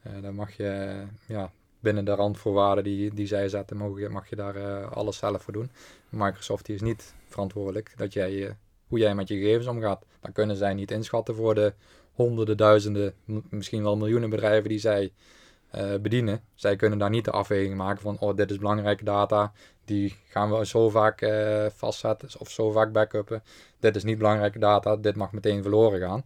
Eh 0.02 0.12
dan 0.22 0.36
mag 0.36 0.52
je 0.52 1.02
ja, 1.26 1.52
binnen 1.86 2.06
de 2.06 2.16
randvoorwaarden 2.16 2.84
die, 2.84 3.14
die 3.14 3.28
zij 3.28 3.50
zetten, 3.50 3.78
mag 3.78 4.00
je, 4.00 4.10
mag 4.10 4.30
je 4.30 4.36
daar 4.36 4.56
eh, 4.56 4.92
alles 4.92 5.18
zelf 5.18 5.42
voor 5.42 5.54
doen. 5.54 5.72
Microsoft 6.10 6.70
is 6.70 6.82
niet 6.82 7.14
verantwoordelijk 7.28 7.94
dat 7.98 8.14
jij, 8.14 8.58
hoe 8.88 9.00
jij 9.00 9.16
met 9.16 9.28
je 9.28 9.36
gegevens 9.36 9.68
omgaat. 9.68 10.06
Dan 10.22 10.32
kunnen 10.32 10.56
zij 10.56 10.74
niet 10.74 10.92
inschatten 10.92 11.36
voor 11.36 11.56
de 11.56 11.74
honderden, 12.14 12.58
duizenden, 12.58 13.14
misschien 13.50 13.84
wel 13.84 13.98
miljoenen 13.98 14.30
bedrijven 14.30 14.70
die 14.70 14.80
zij 14.80 15.14
eh, 15.70 15.96
bedienen. 16.02 16.42
Zij 16.56 16.76
kunnen 16.76 16.98
daar 16.98 17.10
niet 17.10 17.26
de 17.26 17.32
afweging 17.32 17.76
maken 17.76 18.02
van, 18.02 18.20
oh, 18.20 18.36
dit 18.36 18.52
is 18.52 18.58
belangrijke 18.58 19.04
data, 19.04 19.52
die 19.86 20.16
gaan 20.28 20.52
we 20.52 20.66
zo 20.66 20.90
vaak 20.90 21.22
eh, 21.22 21.66
vastzetten 21.76 22.30
of 22.40 22.50
zo 22.50 22.72
vaak 22.72 22.92
backuppen. 22.92 23.44
Dit 23.80 23.96
is 23.96 24.04
niet 24.04 24.18
belangrijke 24.18 24.60
data, 24.60 24.96
dit 24.96 25.16
mag 25.16 25.32
meteen 25.32 25.62
verloren 25.62 26.00
gaan. 26.00 26.24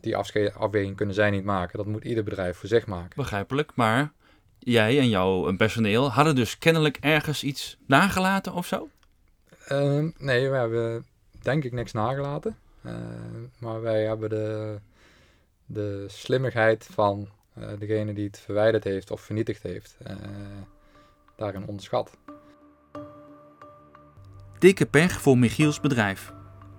Die 0.00 0.16
afweging 0.56 0.96
kunnen 0.96 1.14
zij 1.14 1.30
niet 1.30 1.44
maken. 1.44 1.78
Dat 1.78 1.86
moet 1.86 2.04
ieder 2.04 2.24
bedrijf 2.24 2.56
voor 2.56 2.68
zich 2.68 2.86
maken. 2.86 3.12
Begrijpelijk, 3.16 3.72
maar 3.74 4.12
jij 4.72 4.98
en 4.98 5.08
jouw 5.08 5.56
personeel 5.56 6.10
hadden 6.10 6.34
dus 6.34 6.58
kennelijk 6.58 6.96
ergens 7.00 7.42
iets 7.42 7.76
nagelaten 7.86 8.52
of 8.52 8.66
zo? 8.66 8.88
Ehm, 9.66 10.10
nee, 10.18 10.50
we 10.50 10.56
hebben 10.56 11.06
denk 11.42 11.64
ik 11.64 11.72
niks 11.72 11.92
nagelaten. 11.92 12.56
Eh, 12.82 12.92
maar 13.58 13.82
wij 13.82 14.04
hebben 14.04 14.28
de, 14.28 14.78
de 15.66 16.04
slimmigheid 16.08 16.88
van 16.92 17.28
eh, 17.54 17.68
degene 17.78 18.12
die 18.12 18.26
het 18.26 18.38
verwijderd 18.38 18.84
heeft 18.84 19.10
of 19.10 19.20
vernietigd 19.20 19.62
heeft, 19.62 19.96
eh, 20.02 20.16
daarin 21.36 21.66
onderschat. 21.66 22.10
Dikke 24.58 24.86
pech 24.86 25.20
voor 25.20 25.38
Michiels 25.38 25.80
bedrijf. 25.80 26.32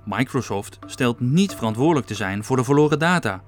Microsoft 0.05 0.79
stelt 0.85 1.19
niet 1.19 1.55
verantwoordelijk 1.55 2.07
te 2.07 2.15
zijn 2.15 2.43
voor 2.43 2.57
de 2.57 2.63
verloren 2.63 2.99
data. 2.99 3.43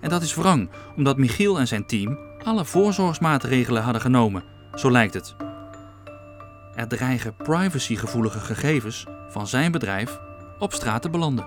En 0.00 0.10
dat 0.10 0.22
is 0.22 0.34
wrang, 0.34 0.70
omdat 0.96 1.16
Michiel 1.16 1.58
en 1.58 1.66
zijn 1.66 1.86
team 1.86 2.27
alle 2.44 2.64
voorzorgsmaatregelen 2.64 3.82
hadden 3.82 4.02
genomen, 4.02 4.42
zo 4.74 4.90
lijkt 4.90 5.14
het. 5.14 5.36
Er 6.74 6.88
dreigen 6.88 7.36
privacygevoelige 7.36 8.38
gegevens 8.38 9.06
van 9.28 9.46
zijn 9.46 9.72
bedrijf 9.72 10.18
op 10.58 10.72
straat 10.72 11.02
te 11.02 11.10
belanden. 11.10 11.46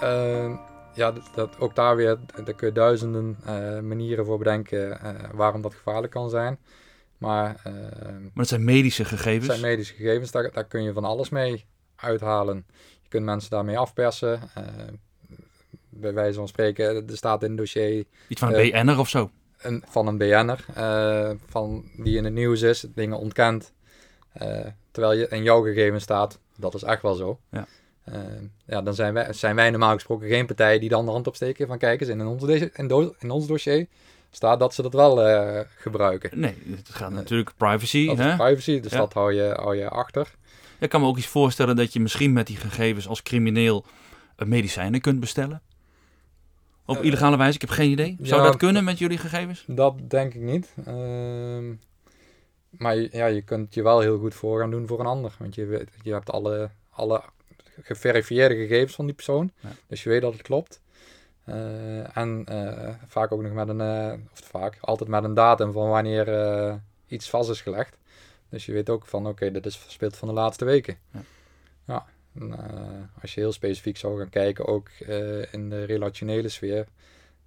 Ehm, 0.00 0.56
ja, 0.94 1.12
dat, 1.12 1.30
dat, 1.34 1.58
ook 1.58 1.74
daar 1.74 1.96
weer, 1.96 2.18
daar 2.44 2.54
kun 2.54 2.66
je 2.66 2.72
duizenden 2.74 3.36
eh, 3.44 3.80
manieren 3.80 4.24
voor 4.24 4.38
bedenken 4.38 5.00
eh, 5.00 5.14
waarom 5.32 5.62
dat 5.62 5.74
gevaarlijk 5.74 6.12
kan 6.12 6.30
zijn. 6.30 6.58
Maar 7.18 7.56
ehm, 7.64 8.22
Maar 8.22 8.30
het 8.34 8.48
zijn 8.48 8.64
medische 8.64 9.02
Het 9.02 9.10
gegevens. 9.10 9.46
zijn 9.46 9.60
medische 9.60 9.94
gegevens, 9.94 10.30
daar, 10.30 10.52
daar 10.52 10.64
kun 10.66 10.82
je 10.82 10.92
van 10.92 11.04
alles 11.04 11.28
mee 11.28 11.64
uithalen. 11.96 12.66
Je 13.02 13.08
kunt 13.08 13.24
mensen 13.24 13.50
daarmee 13.50 13.78
afpersen. 13.78 14.40
Bij 15.94 16.12
wijze 16.12 16.38
van 16.38 16.48
spreken, 16.48 16.84
er 17.08 17.16
staat 17.16 17.42
in 17.42 17.48
het 17.48 17.58
dossier 17.58 18.04
Iets 18.28 18.40
van 18.40 18.54
een 18.54 18.72
eh, 18.72 18.82
BN'er 18.82 18.98
of 18.98 19.08
zo. 19.08 19.30
een, 19.58 19.84
van 19.88 20.06
een 20.06 20.18
BN'er, 20.18 20.64
eh, 20.74 21.30
van, 21.48 21.84
die 21.96 22.16
in 22.16 22.24
het 22.24 22.32
nieuws 22.34 22.62
is, 22.62 22.86
dingen 22.94 23.18
ontkent. 23.18 23.72
eh, 24.32 24.66
terwijl 24.90 25.18
je 25.18 25.28
in 25.28 25.42
jouw 25.42 25.62
gegevens 25.62 26.02
staat, 26.02 26.38
dat 26.56 26.74
is 26.74 26.82
echt 26.82 27.02
wel 27.02 27.14
zo. 27.14 27.38
Ja. 27.50 27.66
Ja, 28.66 28.82
dan 28.82 28.94
zijn 28.94 29.14
wij, 29.14 29.32
zijn 29.32 29.56
wij 29.56 29.70
normaal 29.70 29.94
gesproken 29.94 30.28
geen 30.28 30.46
partij 30.46 30.78
die 30.78 30.88
dan 30.88 31.04
de 31.04 31.10
hand 31.10 31.26
opsteken 31.26 31.66
van 31.66 31.78
kijk 31.78 32.00
eens, 32.00 32.10
in 32.10 32.26
ons, 32.26 32.42
in, 32.72 32.86
do- 32.88 33.14
in 33.18 33.30
ons 33.30 33.46
dossier 33.46 33.86
staat 34.30 34.58
dat 34.58 34.74
ze 34.74 34.82
dat 34.82 34.92
wel 34.92 35.16
gebruiken. 35.76 36.40
Nee, 36.40 36.54
het 36.76 36.88
gaat 36.88 37.10
natuurlijk 37.10 37.52
privacy. 37.56 38.06
Dat 38.06 38.18
Hè? 38.18 38.36
privacy, 38.36 38.80
dus 38.80 38.92
Ja. 38.92 38.98
dat 38.98 39.12
hou 39.12 39.32
je, 39.34 39.52
hou 39.56 39.76
je 39.76 39.88
achter. 39.88 40.34
Ik 40.78 40.88
kan 40.88 41.00
me 41.00 41.06
ook 41.06 41.16
iets 41.18 41.26
voorstellen 41.26 41.76
dat 41.76 41.92
je 41.92 42.00
misschien 42.00 42.32
met 42.32 42.46
die 42.46 42.56
gegevens 42.56 43.08
als 43.08 43.22
crimineel 43.22 43.84
medicijnen 44.36 45.00
kunt 45.00 45.20
bestellen. 45.20 45.62
Op 46.84 46.96
Eh, 46.96 47.04
illegale 47.04 47.36
wijze, 47.36 47.54
ik 47.54 47.60
heb 47.60 47.70
geen 47.70 47.90
idee. 47.90 48.16
Zou 48.20 48.40
ja, 48.40 48.46
dat 48.46 48.56
kunnen 48.56 48.84
met 48.84 48.98
jullie 48.98 49.18
gegevens? 49.18 49.64
Dat 49.66 50.10
denk 50.10 50.34
ik 50.34 50.40
niet. 50.40 50.74
Ehm, 50.84 51.74
maar 52.70 52.96
ja, 52.96 53.26
je 53.26 53.42
kunt 53.42 53.74
je 53.74 53.82
wel 53.82 54.00
heel 54.00 54.18
goed 54.18 54.34
voor 54.34 54.60
gaan 54.60 54.70
doen 54.70 54.86
voor 54.86 55.00
een 55.00 55.06
ander. 55.06 55.34
Want 55.38 55.54
je, 55.54 55.64
weet, 55.64 55.90
je 56.02 56.12
hebt 56.12 56.30
alle, 56.30 56.70
alle 56.90 57.22
geverifieerde 57.82 58.54
gegevens 58.54 58.94
van 58.94 59.04
die 59.04 59.14
persoon. 59.14 59.52
Ja. 59.60 59.68
Dus 59.86 60.02
je 60.02 60.08
weet 60.08 60.20
dat 60.20 60.32
het 60.32 60.42
klopt. 60.42 60.80
Eh, 61.44 62.16
en 62.16 62.44
eh, 62.46 62.94
vaak 63.06 63.32
ook 63.32 63.42
nog 63.42 63.52
met 63.52 63.68
een, 63.68 63.80
of 64.32 64.40
vaak, 64.44 64.78
altijd 64.80 65.10
met 65.10 65.24
een 65.24 65.34
datum 65.34 65.72
van 65.72 65.88
wanneer 65.88 66.80
iets 67.06 67.30
vast 67.30 67.50
is 67.50 67.60
gelegd. 67.60 67.96
Dus 68.48 68.66
je 68.66 68.72
weet 68.72 68.90
ook 68.90 69.06
van, 69.06 69.26
oké, 69.26 69.50
dit 69.50 69.66
is 69.66 69.76
verspeeld 69.76 70.16
van 70.16 70.28
de 70.28 70.34
laatste 70.34 70.64
weken. 70.64 70.96
Ja. 71.12 71.20
Ja. 71.86 72.06
En, 72.34 72.52
eh, 72.52 73.22
als 73.22 73.34
je 73.34 73.40
heel 73.40 73.52
specifiek 73.52 73.96
zou 73.96 74.18
gaan 74.18 74.28
kijken, 74.28 74.66
ook 74.66 74.88
eh, 74.88 75.52
in 75.52 75.68
de 75.70 75.84
relationele 75.84 76.48
sfeer. 76.48 76.86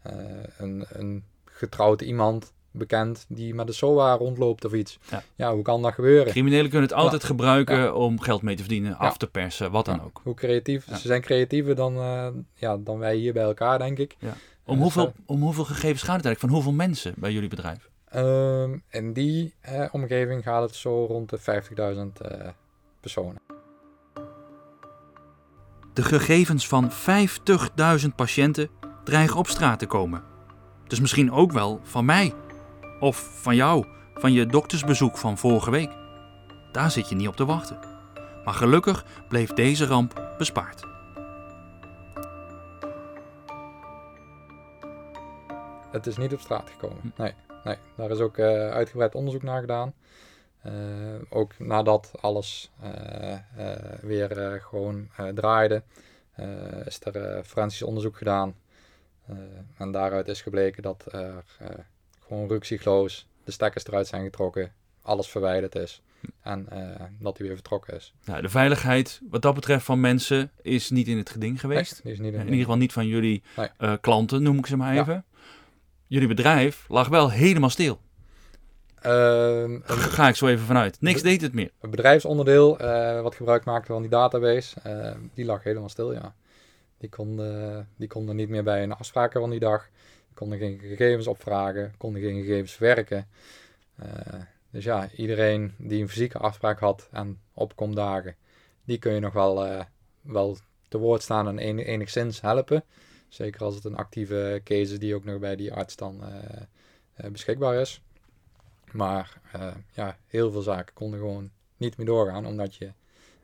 eh, 0.02 0.14
een, 0.58 0.86
een 0.90 1.24
getrouwd 1.46 2.02
iemand 2.02 2.54
bekend 2.72 3.26
die 3.30 3.54
met 3.54 3.68
een 3.68 3.74
SOA 3.74 4.14
rondloopt 4.16 4.66
of 4.66 4.74
iets. 4.74 5.00
Ja. 5.36 5.54
hoe 5.54 5.62
kan 5.64 5.82
dat 5.82 5.94
gebeuren? 5.94 6.32
Criminelen 6.32 6.70
kunnen 6.70 6.88
het 6.90 6.98
altijd 6.98 7.24
gebruiken 7.24 7.78
Ja. 7.78 7.94
om 7.94 8.20
geld 8.22 8.42
mee 8.42 8.56
te 8.56 8.62
verdienen, 8.62 8.98
af 8.98 9.18
te 9.18 9.28
persen, 9.28 9.72
wat 9.72 9.86
dan 9.86 9.96
Ja, 9.96 10.02
ook. 10.04 10.22
Hoe 10.24 10.34
creatief. 10.34 10.88
Ja. 10.88 10.96
Ze 10.96 11.08
zijn 11.08 11.22
creatiever 11.22 11.76
dan, 11.76 11.94
ja, 12.54 12.78
dan 12.78 13.00
wij 13.00 13.16
hier 13.16 13.34
bij 13.34 13.44
elkaar, 13.44 13.80
denk 13.80 13.98
ik. 13.98 14.16
Om 14.66 14.76
Ja, 14.76 14.82
hoeveel, 14.82 15.14
om 15.26 15.42
hoeveel 15.42 15.64
gegevens 15.66 16.02
gaat 16.04 16.16
het 16.16 16.26
eigenlijk? 16.26 16.40
Van 16.40 16.50
hoeveel 16.50 16.72
mensen 16.72 17.14
bij 17.18 17.32
jullie 17.32 17.50
bedrijf? 17.50 17.90
Ehm, 18.10 18.78
in 18.90 19.14
die 19.14 19.54
omgeving 19.92 20.44
gaat 20.44 20.62
het 20.62 20.76
zo 20.76 21.06
rond 21.06 21.30
de 21.30 21.38
50.000 21.38 22.22
eh, 22.22 22.50
personen. 23.00 23.42
De 25.96 26.04
gegevens 26.04 26.68
van 26.68 26.92
50.000 26.92 28.08
patiënten 28.16 28.70
dreigen 29.04 29.38
op 29.38 29.48
straat 29.48 29.80
te 29.80 29.86
komen. 29.86 30.24
Dus 30.88 31.00
misschien 31.00 31.32
ook 31.32 31.52
wel 31.52 31.80
van 31.84 32.06
mij. 32.06 32.34
Of 33.00 33.42
van 33.42 33.56
jou, 33.56 33.86
van 34.14 34.34
je 34.34 34.46
doktersbezoek 34.46 35.18
van 35.18 35.38
vorige 35.38 35.72
week. 35.72 35.92
Daar 36.72 36.92
zit 36.92 37.10
je 37.10 37.16
niet 37.16 37.28
op 37.28 37.36
te 37.36 37.46
wachten. 37.46 37.80
Maar 38.46 38.54
gelukkig 38.54 39.06
bleef 39.30 39.54
deze 39.54 39.86
ramp 39.86 40.34
bespaard. 40.38 40.84
Het 45.92 46.08
is 46.08 46.18
niet 46.18 46.34
op 46.34 46.40
straat 46.40 46.70
gekomen. 46.70 47.14
Hm. 47.16 47.22
Nee, 47.22 47.34
nee. 47.64 47.78
daar 47.96 48.10
is 48.10 48.20
ook 48.20 48.38
eh, 48.38 48.70
uitgebreid 48.70 49.16
onderzoek 49.16 49.44
naar 49.44 49.62
gedaan. 49.62 49.94
Eh, 50.66 50.72
ook 51.30 51.60
nadat 51.60 52.12
alles 52.22 52.72
eh, 52.82 53.34
eh, 53.34 53.40
weer 54.02 54.60
gewoon 54.70 55.10
draaide, 55.34 55.84
is 56.86 57.00
er 57.04 57.44
forensisch 57.44 57.84
onderzoek 57.84 58.18
gedaan. 58.18 58.56
En 59.78 59.92
daaruit 59.92 60.28
is 60.28 60.42
gebleken 60.42 60.84
dat 60.84 61.06
er 61.12 61.44
gewoon 62.28 62.48
ruksigloos 62.48 63.28
de 63.44 63.52
stekkers 63.52 63.86
eruit 63.86 64.08
zijn 64.08 64.24
getrokken, 64.24 64.72
alles 65.02 65.28
verwijderd 65.28 65.76
is 65.76 66.02
en 66.42 66.68
dat 67.20 67.38
hij 67.38 67.48
weer 67.48 67.56
vertrokken 67.56 67.96
is. 67.96 68.14
Nou, 68.26 68.42
de 68.42 68.50
veiligheid 68.50 69.22
wat 69.30 69.42
dat 69.42 69.56
betreft 69.56 69.86
van 69.86 70.00
mensen 70.00 70.52
is 70.62 70.90
niet 70.90 71.08
in 71.08 71.18
het 71.18 71.30
geding 71.30 71.60
geweest. 71.60 71.92
Nee, 71.92 72.02
die 72.04 72.12
is 72.12 72.20
niet 72.20 72.34
In 72.34 72.46
ieder 72.46 72.60
geval 72.60 72.78
niet 72.78 72.94
van 72.94 73.08
jullie 73.08 73.44
Nee. 73.78 73.98
klanten, 73.98 74.44
noem 74.44 74.58
ik 74.58 74.66
ze 74.66 74.78
maar 74.78 74.94
Ja. 74.94 75.02
even. 75.02 75.26
Jullie 76.08 76.28
bedrijf 76.28 76.86
lag 76.88 77.08
wel 77.08 77.30
helemaal 77.32 77.70
stil. 77.70 78.00
Ehm, 79.06 79.72
een- 79.74 79.98
Ga 79.98 80.28
ik 80.28 80.36
zo 80.36 80.48
even 80.48 80.66
vanuit. 80.66 81.02
Niks 81.02 81.22
De- 81.22 81.28
deed 81.28 81.42
het 81.42 81.54
meer. 81.54 81.72
Het 81.80 81.90
bedrijfsonderdeel 81.92 82.80
eh, 82.80 83.22
wat 83.22 83.36
gebruik 83.36 83.66
maakte 83.66 83.92
van 83.92 84.02
die 84.02 84.12
database, 84.12 84.80
eh, 84.84 85.16
die 85.34 85.46
lag 85.46 85.64
helemaal 85.64 85.90
stil, 85.90 86.14
ja. 86.14 86.36
Die 86.98 87.10
konden, 87.10 87.90
die 87.96 88.08
konden 88.08 88.36
niet 88.36 88.50
meer 88.50 88.64
bij 88.64 88.80
hun 88.80 88.92
afspraken 88.92 89.40
van 89.42 89.50
die 89.50 89.60
dag. 89.60 89.88
Konden 90.34 90.58
geen 90.60 90.80
gegevens 90.80 91.28
opvragen, 91.28 91.94
konden 91.98 92.22
geen 92.22 92.40
gegevens 92.42 92.72
verwerken. 92.74 93.28
Eh, 93.96 94.08
dus 94.72 94.84
ja, 94.84 95.10
iedereen 95.16 95.74
die 95.78 96.02
een 96.02 96.10
fysieke 96.10 96.38
afspraak 96.38 96.80
had 96.80 97.08
en 97.12 97.40
opkomdagen, 97.54 98.36
die 98.84 98.98
kun 98.98 99.14
je 99.14 99.20
nog 99.20 99.34
wel, 99.34 99.84
wel 100.22 100.58
te 100.88 100.98
woord 100.98 101.22
staan 101.22 101.48
en 101.48 101.60
en- 101.60 101.80
enigszins 101.80 102.42
helpen. 102.42 102.84
Zeker 103.30 103.62
als 103.64 103.76
het 103.76 103.86
een 103.86 103.96
actieve 103.96 104.62
case 104.64 104.82
is 104.94 105.00
die 105.00 105.16
ook 105.16 105.24
nog 105.26 105.40
bij 105.40 105.56
die 105.56 105.74
arts 105.74 105.96
dan 105.96 106.24
beschikbaar 107.32 107.76
is. 107.76 108.02
Maar 108.96 109.42
eh, 109.52 109.68
ja, 109.92 110.18
heel 110.28 110.52
veel 110.52 110.62
zaken 110.62 110.94
konden 110.94 111.20
gewoon 111.20 111.52
niet 111.78 111.98
meer 111.98 112.06
doorgaan, 112.06 112.46
omdat 112.46 112.76
je 112.76 112.92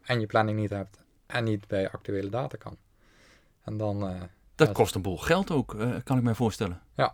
en 0.01 0.19
je 0.19 0.25
planning 0.25 0.59
niet 0.59 0.69
hebt 0.69 1.03
en 1.25 1.43
niet 1.43 1.67
bij 1.67 1.89
actuele 1.89 2.29
data 2.29 2.57
kan. 2.57 2.77
En 3.63 3.77
dan... 3.77 4.07
eh, 4.07 4.21
Dat 4.55 4.67
Ja, 4.67 4.73
kost 4.73 4.95
een 4.95 5.01
boel 5.01 5.17
geld 5.17 5.51
ook, 5.51 5.75
eh, 5.75 5.95
kan 6.03 6.17
ik 6.17 6.23
mij 6.23 6.33
voorstellen. 6.33 6.81
Ja. 6.95 7.13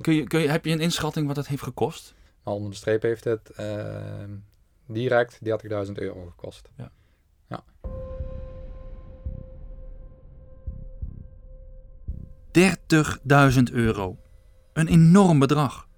Kun 0.00 0.14
je, 0.14 0.24
kun 0.24 0.40
je, 0.40 0.48
heb 0.48 0.64
je 0.64 0.72
een 0.72 0.80
inschatting 0.80 1.26
wat 1.26 1.36
het 1.36 1.48
heeft 1.48 1.62
gekost? 1.62 2.14
maar 2.42 2.54
onder 2.54 2.70
de 2.70 2.76
streep 2.76 3.02
heeft 3.02 3.24
het 3.24 3.50
eh, 3.50 4.24
direct 4.86 5.38
30.000 5.86 5.92
euro 5.92 6.26
gekost. 6.26 6.70
30.000 12.52 13.72
euro. 13.72 14.16
Een 14.72 14.88
enorm 14.88 15.38
bedrag. 15.38 15.88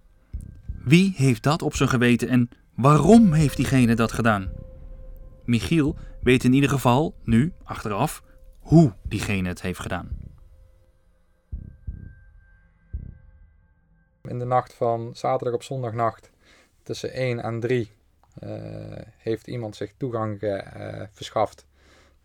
Wie 0.84 1.12
heeft 1.16 1.42
dat 1.42 1.62
op 1.62 1.74
zijn 1.74 1.88
geweten 1.88 2.28
en 2.28 2.48
waarom 2.74 3.32
heeft 3.32 3.56
diegene 3.56 3.94
dat 3.94 4.12
gedaan? 4.12 4.52
Michiel 5.44 5.96
weet 6.22 6.44
in 6.44 6.52
ieder 6.52 6.70
geval, 6.70 7.14
nu, 7.22 7.52
achteraf, 7.62 8.22
hoe 8.58 8.92
diegene 9.02 9.48
het 9.48 9.62
heeft 9.62 9.80
gedaan. 9.80 10.08
In 14.22 14.38
de 14.38 14.44
nacht 14.44 14.74
van 14.74 15.10
zaterdag 15.16 15.54
op 15.54 15.62
zondagnacht 15.62 16.30
tussen 16.82 17.12
1 17.12 17.40
en 17.40 17.60
3 17.60 17.90
eh, 18.34 18.50
heeft 19.16 19.46
iemand 19.46 19.76
zich 19.76 19.92
toegang 19.96 20.40
eh, 20.40 21.02
verschaft 21.12 21.66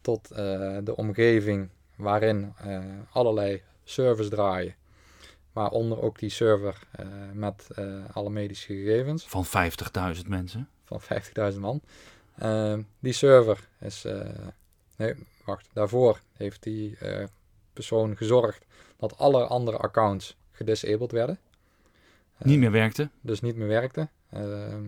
tot 0.02 0.32
eh, 0.32 0.38
de 0.84 0.96
omgeving 0.96 1.70
waarin 1.96 2.54
allerlei 3.12 3.62
servers 3.84 4.30
draaien. 4.30 4.76
Waaronder 5.54 6.02
ook 6.02 6.20
die 6.20 6.30
server 6.30 6.80
eh, 6.92 7.06
met 7.34 7.68
eh, 7.76 8.04
alle 8.14 8.30
medische 8.30 8.74
gegevens 8.74 9.26
Van 9.28 9.46
50.000 10.16 10.28
mensen. 10.28 10.70
van 10.84 11.02
50.000 11.54 11.60
man. 11.60 11.82
Eh, 12.36 12.78
die 13.00 13.14
server 13.14 13.68
is. 13.80 14.06
eh, 14.06 14.30
nee, 14.96 15.14
wacht. 15.46 15.70
Daarvoor 15.74 16.20
heeft 16.34 16.64
die 16.64 16.98
persoon 17.74 18.18
gezorgd 18.18 18.66
dat 18.98 19.18
alle 19.18 19.46
andere 19.46 19.78
accounts 19.78 20.36
gedisabled 20.52 21.12
werden. 21.12 21.40
Niet 22.38 22.60
meer 22.60 22.72
werkte. 22.72 23.10
dus 23.22 23.42
niet 23.42 23.56
meer 23.56 23.68
werkte. 23.68 24.08
Ehm, 24.32 24.84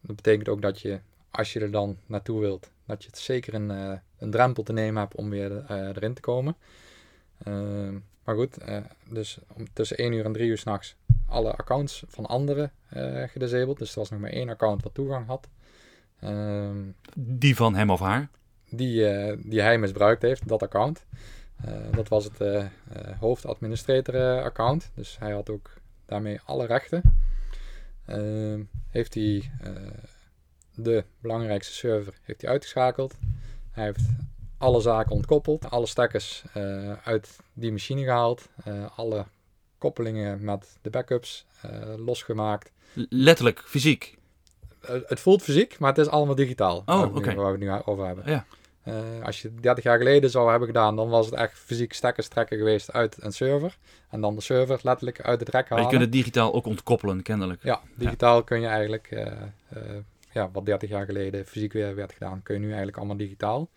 dat 0.00 0.16
betekent 0.16 0.48
ook 0.48 0.62
dat 0.62 0.80
je, 0.80 1.00
als 1.30 1.52
je 1.52 1.60
er 1.60 1.70
dan 1.70 1.98
naartoe 2.06 2.40
wilt, 2.40 2.70
dat 2.86 3.02
je 3.02 3.08
het 3.08 3.18
zeker 3.18 3.54
een, 3.54 3.68
een 4.18 4.30
drempel 4.30 4.62
te 4.62 4.72
nemen 4.72 5.00
hebt 5.02 5.14
om 5.14 5.30
weer 5.30 5.70
erin 5.70 6.14
te 6.14 6.20
komen. 6.20 6.56
Maar 8.24 8.34
goed, 8.34 8.58
eh, 8.58 8.76
dus 9.08 9.38
om, 9.56 9.66
tussen 9.72 9.96
1 9.98 10.12
uur 10.12 10.24
en 10.24 10.32
3 10.32 10.48
uur 10.48 10.58
s'nachts 10.58 10.96
alle 11.26 11.52
accounts 11.52 12.04
van 12.08 12.26
anderen 12.26 12.72
eh 12.88 13.22
gedisabled. 13.28 13.78
Dus 13.78 13.92
er 13.92 13.98
was 13.98 14.10
nog 14.10 14.20
maar 14.20 14.30
één 14.30 14.48
account 14.48 14.82
wat 14.82 14.94
toegang 14.94 15.26
had. 15.26 15.48
Ehm, 16.20 16.78
Die 17.16 17.56
van 17.56 17.74
hem 17.74 17.90
of 17.90 18.00
haar. 18.00 18.28
die, 18.70 19.06
eh, 19.06 19.36
die 19.44 19.60
hij 19.60 19.78
misbruikt 19.78 20.22
heeft, 20.22 20.48
dat 20.48 20.62
account. 20.62 21.06
Dat 21.90 22.08
was 22.08 22.24
het 22.24 22.40
eh 22.40 22.64
eh, 22.64 22.68
hoofdadministrator 23.18 24.14
eh, 24.14 24.44
account. 24.44 24.90
Dus 24.94 25.18
hij 25.18 25.32
had 25.32 25.50
ook 25.50 25.70
daarmee 26.06 26.40
alle 26.44 26.66
rechten. 26.66 27.02
Ehm, 28.06 28.62
heeft 28.88 29.14
hij 29.14 29.50
de 30.74 31.04
belangrijkste 31.20 31.72
server 31.72 32.14
heeft 32.22 32.40
hij 32.40 32.50
uitgeschakeld. 32.50 33.18
Hij 33.70 33.84
heeft 33.84 34.08
alle 34.60 34.80
zaken 34.80 35.12
ontkoppeld. 35.12 35.70
Alle 35.70 35.86
stekkers 35.86 36.42
eh, 36.52 36.92
uit 37.04 37.36
die 37.52 37.72
machine 37.72 38.02
gehaald. 38.04 38.48
eh, 38.64 38.98
alle 38.98 39.24
koppelingen 39.78 40.44
met 40.44 40.78
de 40.82 40.90
backups 40.90 41.46
eh, 41.62 41.70
losgemaakt. 41.96 42.70
Letterlijk, 43.08 43.62
fysiek. 43.66 44.18
Het 45.06 45.20
voelt 45.20 45.42
fysiek, 45.42 45.78
maar 45.78 45.88
het 45.88 45.98
is 45.98 46.08
allemaal 46.08 46.34
digitaal. 46.34 46.82
waar 46.84 47.12
we 47.12 47.20
nu-. 47.20 47.34
Waar 47.34 47.58
we 47.58 47.64
het 47.64 47.76
nu 47.76 47.92
over 47.92 48.06
hebben. 48.06 48.24
Ja. 48.26 48.44
Als 49.22 49.42
je 49.42 49.48
het 49.48 49.62
30 49.62 49.84
jaar 49.84 49.98
geleden 49.98 50.30
zou 50.30 50.50
hebben 50.50 50.68
gedaan, 50.68 50.96
dan 50.96 51.08
was 51.08 51.26
het 51.26 51.34
echt 51.34 51.58
fysiek 51.58 51.92
stekkers 51.92 52.28
trekken 52.28 52.58
geweest 52.58 52.92
uit 52.92 53.16
een 53.20 53.32
server. 53.32 53.78
En 54.10 54.20
dan 54.20 54.34
de 54.34 54.40
server 54.40 54.80
letterlijk 54.82 55.20
uit 55.20 55.40
het 55.40 55.48
rek 55.48 55.68
Maar 55.68 55.68
je 55.68 55.74
halen. 55.74 55.88
kunt 55.88 56.02
het 56.02 56.12
digitaal 56.12 56.54
ook 56.54 56.66
ontkoppelen, 56.66 57.22
kennelijk. 57.22 57.62
Ja, 57.62 57.80
digitaal 57.96 58.42
kun 58.44 58.60
je 58.60 58.66
eigenlijk, 58.66 59.26
ja, 60.32 60.50
wat 60.52 60.66
30 60.66 60.88
jaar 60.88 61.04
geleden 61.04 61.46
fysiek 61.46 61.72
weer 61.72 61.94
werd 61.94 62.12
gedaan, 62.12 62.42
kun 62.42 62.54
je 62.54 62.60
nu 62.60 62.66
eigenlijk 62.66 62.96
allemaal 62.96 63.16
digitaal. 63.16 63.68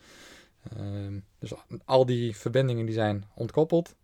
Ehm, 0.71 1.19
dus 1.39 1.53
al 1.85 2.05
die 2.05 2.37
verbindingen 2.37 2.85
die 2.85 2.95
zijn 2.95 3.25
ontkoppeld. 3.33 3.95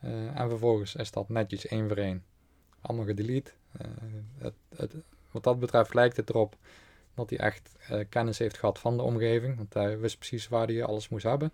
Eh, 0.00 0.40
en 0.40 0.48
vervolgens 0.48 0.94
is 0.94 1.10
dat 1.10 1.28
netjes 1.28 1.66
één 1.66 1.88
voor 1.88 1.96
één 1.96 2.24
allemaal 2.80 3.06
gedelete. 3.06 3.50
Eh, 3.72 3.86
het, 4.38 4.54
het, 4.76 4.94
wat 5.30 5.42
dat 5.42 5.60
betreft 5.60 5.94
lijkt 5.94 6.16
het 6.16 6.30
erop 6.30 6.56
dat 7.14 7.30
hij 7.30 7.38
echt 7.38 7.76
eh, 7.88 8.00
kennis 8.08 8.38
heeft 8.38 8.58
gehad 8.58 8.78
van 8.78 8.96
de 8.96 9.02
omgeving. 9.02 9.56
Want 9.56 9.74
hij 9.74 9.98
wist 9.98 10.18
precies 10.18 10.48
waar 10.48 10.66
hij 10.66 10.84
alles 10.84 11.08
moest 11.08 11.24
hebben. 11.24 11.52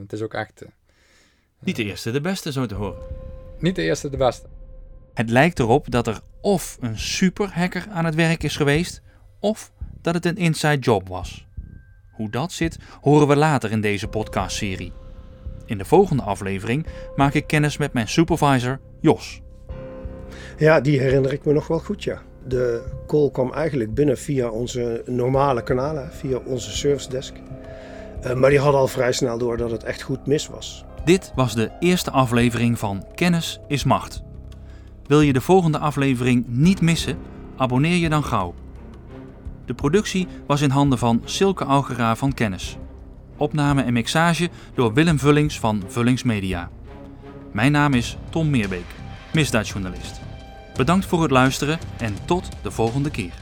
Het 0.00 0.12
is 0.12 0.22
ook 0.22 0.34
echt 0.34 0.64
Niet 1.58 1.76
de 1.76 1.84
eerste, 1.84 2.10
de 2.10 2.20
beste, 2.20 2.52
zo 2.52 2.66
te 2.66 2.74
horen. 2.74 3.02
niet 3.58 3.76
de 3.76 3.82
eerste 3.82 4.10
de 4.10 4.16
beste. 4.16 4.46
Het 5.14 5.30
lijkt 5.30 5.58
erop 5.58 5.90
dat 5.90 6.06
er 6.06 6.20
of 6.40 6.76
een 6.80 6.98
superhacker 6.98 7.88
aan 7.88 8.04
het 8.04 8.14
werk 8.14 8.42
is 8.42 8.56
geweest, 8.56 9.02
of 9.38 9.72
dat 10.00 10.14
het 10.14 10.24
een 10.24 10.36
inside 10.36 10.78
job 10.78 11.08
was. 11.08 11.46
Hoe 12.20 12.30
dat 12.30 12.52
zit, 12.52 12.78
horen 13.00 13.28
we 13.28 13.36
later 13.36 13.70
in 13.70 13.80
deze 13.80 14.08
podcastserie. 14.08 14.92
In 15.66 15.78
de 15.78 15.84
volgende 15.84 16.22
aflevering 16.22 16.86
maak 17.16 17.34
ik 17.34 17.46
kennis 17.46 17.76
met 17.76 17.92
mijn 17.92 18.08
supervisor 18.08 18.80
Jos. 19.00 19.40
Ja, 20.56 20.80
die 20.80 21.00
herinner 21.00 21.32
ik 21.32 21.44
me 21.44 21.52
nog 21.52 21.66
wel 21.66 21.78
goed, 21.78 22.04
ja. 22.04 22.22
De 22.46 22.82
call 23.06 23.30
kwam 23.30 23.52
eigenlijk 23.52 23.94
binnen 23.94 24.18
via 24.18 24.48
onze 24.48 25.02
normale 25.06 25.62
kanalen, 25.62 26.12
via 26.12 26.38
onze 26.46 26.70
service 26.70 27.08
desk. 27.08 27.34
Eh, 28.22 28.34
maar 28.34 28.50
die 28.50 28.58
hadden 28.58 28.80
al 28.80 28.88
vrij 28.88 29.12
snel 29.12 29.38
door 29.38 29.56
dat 29.56 29.70
het 29.70 29.84
echt 29.84 30.02
goed 30.02 30.26
mis 30.26 30.48
was. 30.48 30.84
Dit 31.04 31.32
was 31.34 31.54
de 31.54 31.70
eerste 31.78 32.10
aflevering 32.10 32.78
van 32.78 33.04
Kennis 33.14 33.60
is 33.68 33.84
Macht. 33.84 34.22
Wil 35.06 35.20
je 35.20 35.32
de 35.32 35.40
volgende 35.40 35.78
aflevering 35.78 36.44
niet 36.48 36.80
missen? 36.80 37.18
Abonneer 37.56 37.96
je 37.96 38.08
dan 38.08 38.24
gauw. 38.24 38.54
De 39.70 39.76
productie 39.76 40.26
was 40.46 40.60
in 40.60 40.70
handen 40.70 40.98
van 40.98 41.22
Silke 41.24 41.64
Augera 41.64 42.16
van 42.16 42.34
Kennis. 42.34 42.76
Opname 43.36 43.82
en 43.82 43.92
mixage 43.92 44.48
door 44.74 44.92
Willem 44.92 45.18
Vullings 45.18 45.58
van 45.58 45.82
Vullings 45.86 46.22
Media. 46.22 46.70
Mijn 47.52 47.72
naam 47.72 47.94
is 47.94 48.16
Tom 48.30 48.50
Meerbeek, 48.50 48.84
misdaadjournalist. 49.32 50.20
Bedankt 50.76 51.06
voor 51.06 51.22
het 51.22 51.30
luisteren 51.30 51.78
en 51.98 52.14
tot 52.24 52.48
de 52.62 52.70
volgende 52.70 53.10
keer. 53.10 53.32